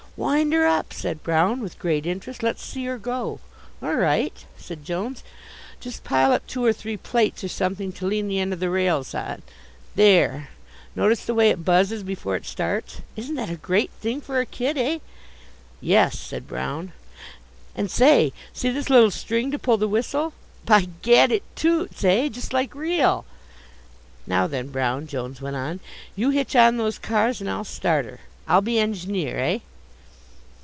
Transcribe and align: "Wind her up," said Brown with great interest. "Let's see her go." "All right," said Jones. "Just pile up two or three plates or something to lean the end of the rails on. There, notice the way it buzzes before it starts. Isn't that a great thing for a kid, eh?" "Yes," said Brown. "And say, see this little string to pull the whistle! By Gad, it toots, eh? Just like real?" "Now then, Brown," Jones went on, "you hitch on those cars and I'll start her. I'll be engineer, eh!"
"Wind 0.17 0.53
her 0.53 0.67
up," 0.67 0.93
said 0.93 1.23
Brown 1.23 1.61
with 1.61 1.79
great 1.79 2.05
interest. 2.05 2.43
"Let's 2.43 2.61
see 2.63 2.83
her 2.85 2.99
go." 2.99 3.39
"All 3.81 3.95
right," 3.95 4.45
said 4.57 4.83
Jones. 4.85 5.23
"Just 5.79 6.03
pile 6.03 6.31
up 6.33 6.45
two 6.45 6.63
or 6.63 6.73
three 6.73 6.97
plates 6.97 7.43
or 7.45 7.47
something 7.47 7.91
to 7.93 8.05
lean 8.05 8.27
the 8.27 8.37
end 8.37 8.51
of 8.53 8.59
the 8.59 8.69
rails 8.69 9.15
on. 9.15 9.41
There, 9.95 10.49
notice 10.97 11.25
the 11.25 11.33
way 11.33 11.49
it 11.49 11.65
buzzes 11.65 12.03
before 12.03 12.35
it 12.35 12.45
starts. 12.45 12.97
Isn't 13.15 13.33
that 13.35 13.49
a 13.49 13.55
great 13.55 13.89
thing 13.99 14.19
for 14.21 14.39
a 14.39 14.45
kid, 14.45 14.77
eh?" 14.77 14.99
"Yes," 15.79 16.19
said 16.19 16.45
Brown. 16.45 16.91
"And 17.73 17.89
say, 17.89 18.31
see 18.53 18.69
this 18.69 18.89
little 18.91 19.11
string 19.11 19.49
to 19.51 19.57
pull 19.57 19.77
the 19.77 19.87
whistle! 19.87 20.33
By 20.65 20.87
Gad, 21.01 21.31
it 21.31 21.43
toots, 21.55 22.03
eh? 22.03 22.27
Just 22.27 22.51
like 22.53 22.75
real?" 22.75 23.25
"Now 24.27 24.45
then, 24.45 24.67
Brown," 24.69 25.07
Jones 25.07 25.41
went 25.41 25.55
on, 25.55 25.79
"you 26.17 26.29
hitch 26.31 26.53
on 26.55 26.75
those 26.77 26.99
cars 26.99 27.39
and 27.41 27.49
I'll 27.49 27.63
start 27.63 28.03
her. 28.05 28.19
I'll 28.47 28.61
be 28.61 28.77
engineer, 28.77 29.39
eh!" 29.39 29.59